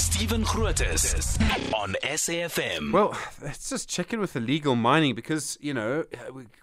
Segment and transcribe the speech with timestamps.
[0.00, 1.38] Stephen Grootes
[1.74, 2.90] on SAFM.
[2.90, 6.04] Well, let's just check in with illegal mining because, you know,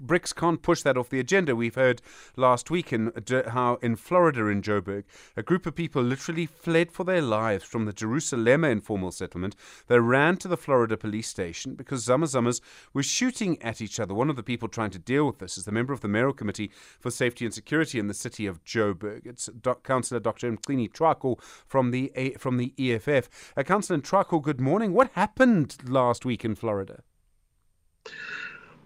[0.03, 1.55] BRICS can't push that off the agenda.
[1.55, 2.01] We've heard
[2.35, 3.11] last week in,
[3.49, 5.03] how in Florida, in Joburg,
[5.35, 9.55] a group of people literally fled for their lives from the Jerusalem informal settlement.
[9.85, 12.59] They ran to the Florida police station because Zama Zamas
[12.91, 14.15] were shooting at each other.
[14.15, 16.33] One of the people trying to deal with this is the member of the Mayoral
[16.33, 19.27] Committee for Safety and Security in the city of Joburg.
[19.27, 19.47] It's
[19.83, 20.51] Councillor Dr.
[20.51, 23.26] Mgcini Tshwaku from the, from the EFF.
[23.55, 24.93] Uh, Councillor Tshwaku, good morning.
[24.93, 27.03] What happened last week in Florida?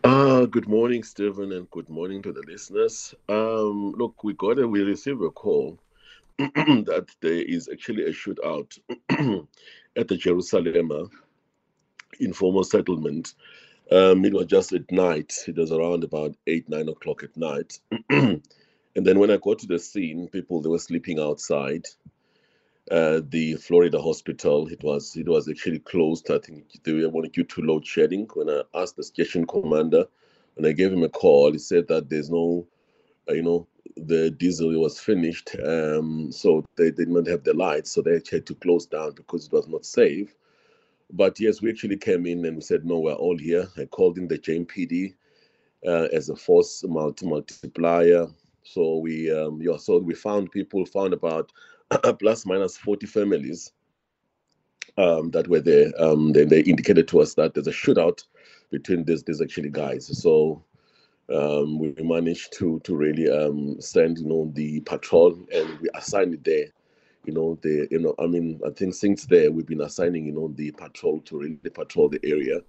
[0.03, 3.13] Uh, good morning, Stephen, and good morning to the listeners.
[3.29, 5.77] Um, look, we got a, we received a call
[6.38, 8.77] that there is actually a shootout
[9.95, 11.09] at the Jerusalem
[12.20, 13.34] informal settlement.
[13.91, 15.34] Um, it was just at night.
[15.48, 17.79] It was around about eight, nine o'clock at night.
[18.09, 18.41] and
[18.95, 21.85] then when I got to the scene, people they were sleeping outside
[22.90, 24.67] uh, the Florida hospital.
[24.67, 26.31] It was it was actually closed.
[26.31, 28.27] I think they wanted you to load shedding.
[28.34, 30.05] When I asked the station commander,
[30.57, 32.65] and I gave him a call, he said that there's no,
[33.29, 37.91] uh, you know, the diesel was finished, um, so they did not have the lights,
[37.91, 40.35] so they had to close down because it was not safe.
[41.13, 43.68] But yes, we actually came in and we said, no, we're all here.
[43.77, 45.13] I called in the JMPD
[45.85, 48.27] uh, as a force multi multiplier.
[48.63, 51.51] So we, um, yeah, so we found people, found about
[52.20, 53.71] plus minus 40 families
[54.98, 55.91] um, that were there.
[55.99, 58.23] Um, then they indicated to us that there's a shootout
[58.71, 60.05] between these these actually guys.
[60.21, 60.63] So
[61.34, 66.34] um, we managed to to really um, send you know the patrol and we assigned
[66.34, 66.67] it there.
[67.25, 70.34] You know the you know I mean I think since there we've been assigning you
[70.34, 72.62] know the patrol to really patrol the area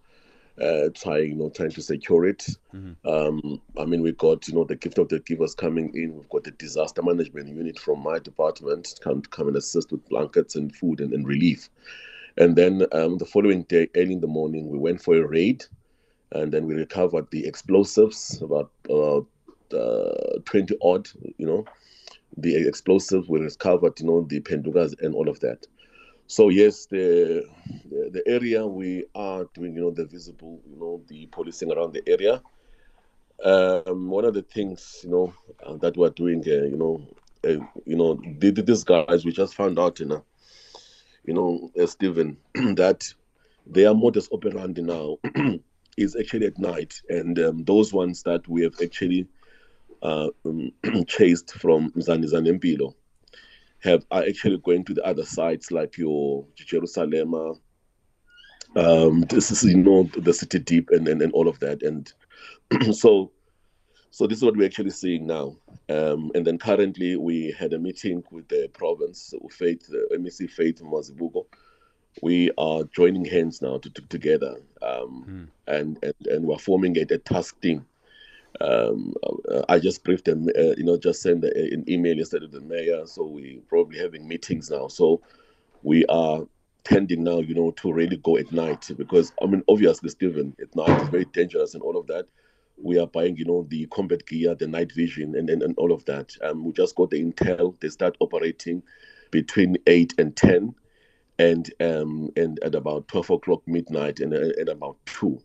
[0.61, 2.47] uh, trying, you know, trying to secure it.
[2.75, 3.08] Mm-hmm.
[3.08, 6.17] Um, I mean, we got, you know, the gift of the givers coming in.
[6.17, 10.08] We've got the disaster management unit from my department come to come and assist with
[10.08, 11.69] blankets and food and, and relief.
[12.36, 15.64] And then um, the following day, early in the morning, we went for a raid,
[16.33, 19.18] and then we recovered the explosives, about uh,
[19.74, 21.64] uh, 20 odd, you know,
[22.39, 25.67] the explosives we recovered, you know, the pendugas and all of that.
[26.33, 27.45] So yes, the,
[27.91, 31.93] the, the area we are doing, you know, the visible, you know, the policing around
[31.93, 32.41] the area.
[33.45, 37.07] Um, one of the things, you know, uh, that we're doing, uh, you know,
[37.45, 40.25] uh, you know, the, the, these guys we just found out, you know,
[41.27, 43.13] you know, uh, Stephen, that
[43.67, 45.19] their modus operandi now
[45.98, 49.27] is actually at night, and um, those ones that we have actually
[50.01, 50.73] uh, um,
[51.07, 52.95] chased from Zanizan Empilo
[53.83, 57.35] have are actually going to the other sites like your Jerusalem.
[58.75, 62.13] Um, this is you know the city deep and, and, and all of that, and
[62.95, 63.31] so
[64.11, 65.57] so this is what we're actually seeing now.
[65.89, 70.83] Um, and then currently we had a meeting with the province, Faith, the MEC Faith
[70.83, 71.47] Mazibuko.
[72.23, 75.75] We are joining hands now to, to together, um, mm.
[75.75, 77.87] and, and and we're forming a, a task team
[78.62, 79.14] um,
[79.68, 83.06] I just briefed them, uh, you know, just sent an email yesterday to the mayor.
[83.06, 84.89] So we're probably having meetings now.
[84.89, 85.20] So
[85.83, 86.40] we are
[86.84, 90.74] tending now, you know, to really go at night because, I mean, obviously, Stephen, at
[90.77, 92.27] night is very dangerous and all of that.
[92.80, 95.92] We are buying, you know, the combat gear, the night vision, and, and, and all
[95.92, 96.33] of that.
[96.42, 97.79] Um, we just got the intel.
[97.80, 98.83] They start operating
[99.30, 100.74] between 8 and 10
[101.39, 105.40] and um, and at about 12 o'clock midnight and, and about 2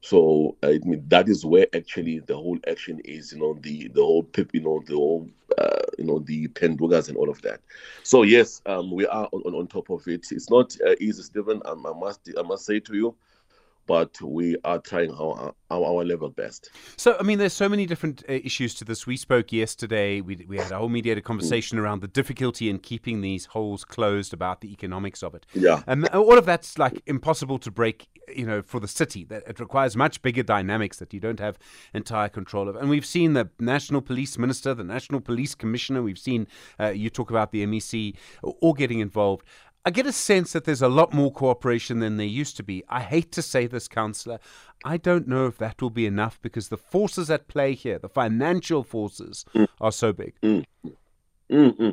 [0.00, 4.02] so I mean that is where actually the whole action is, you know, the the
[4.02, 7.60] whole pip, you know, the whole uh, you know the pendugas and all of that.
[8.04, 10.26] So yes, um, we are on, on, top of it.
[10.30, 11.60] It's not uh, easy, Stephen.
[11.64, 13.16] I must I must say to you,
[13.88, 16.70] but we are trying our, our, our level best.
[16.96, 19.06] So, I mean, there's so many different uh, issues to this.
[19.06, 20.20] We spoke yesterday.
[20.20, 21.80] We, we had a whole mediated conversation mm.
[21.80, 25.46] around the difficulty in keeping these holes closed, about the economics of it.
[25.54, 28.06] Yeah, and all of that's like impossible to break.
[28.34, 31.58] You know, for the city, that it requires much bigger dynamics that you don't have
[31.94, 32.76] entire control of.
[32.76, 36.02] And we've seen the national police minister, the national police commissioner.
[36.02, 36.46] We've seen
[36.78, 39.44] uh, you talk about the MEC all getting involved.
[39.84, 42.84] I get a sense that there's a lot more cooperation than there used to be.
[42.88, 44.38] I hate to say this, Councillor.
[44.84, 48.08] I don't know if that will be enough because the forces at play here, the
[48.08, 49.66] financial forces, mm.
[49.80, 50.34] are so big.
[50.42, 50.64] Mm.
[51.50, 51.90] Mm-hmm.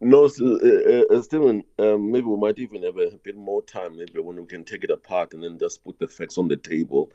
[0.00, 4.20] No, uh, uh, Stephen, um, maybe we might even have a bit more time, maybe
[4.20, 7.10] when we can take it apart and then just put the facts on the table.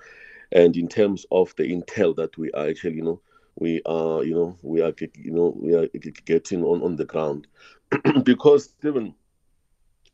[0.52, 3.22] And in terms of the intel that we are actually, you know,
[3.56, 5.88] we are, you know, we are, you know, we are
[6.26, 7.48] getting on on the ground,
[8.24, 9.14] because Stephen,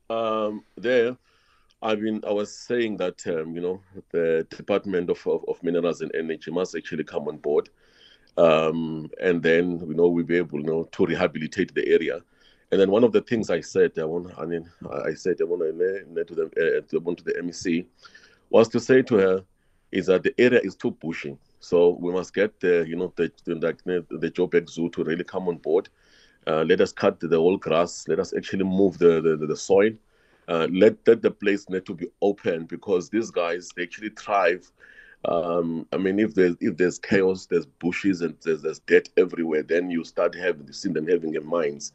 [0.09, 1.17] um, there,
[1.81, 3.81] I mean, I was saying that um, you know
[4.11, 7.69] the Department of, of, of, Minerals and Energy must actually come on board,
[8.39, 12.21] um, and then you know we'll be able you know to rehabilitate the area,
[12.71, 14.69] And then one of the things I said, I want, I mean,
[15.09, 17.85] I said I want to to the uh, to the MEC,
[18.49, 19.43] was to say to her,
[19.91, 23.31] is that the area is too bushy, so we must get the you know the
[23.45, 23.55] the,
[24.23, 25.89] the Joburg Zoo to really come on board.
[26.47, 28.07] Uh, let us cut the old grass.
[28.07, 29.91] Let us actually move the the, the soil.
[30.47, 34.71] Uh, let, let the place need to be open because these guys they actually thrive.
[35.25, 39.63] Um, I mean, if there's if there's chaos, there's bushes and there's, there's dirt everywhere,
[39.63, 41.93] then you start having you see them having a minds.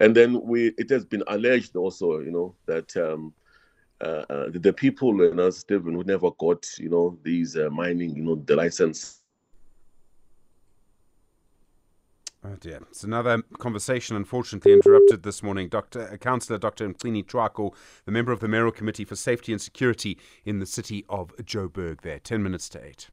[0.00, 3.32] And then we it has been alleged also, you know, that um,
[4.00, 7.70] uh, uh, the, the, people, you know, Stephen, who never got, you know, these uh,
[7.70, 9.22] mining, you know, the license
[12.48, 12.80] Oh dear.
[12.90, 15.68] It's another conversation, unfortunately, interrupted this morning.
[15.68, 16.12] Dr.
[16.12, 16.88] Uh, Councillor Dr.
[16.88, 21.04] Mgcini Tshwaku, the member of the Mayoral Committee for Safety and Security in the city
[21.08, 22.20] of Joburg, there.
[22.20, 23.10] 10 minutes to 8.